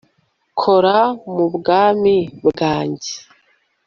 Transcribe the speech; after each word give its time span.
kora 0.59 0.97
m'ubwami 1.33 2.15
bwanjye 2.47 3.13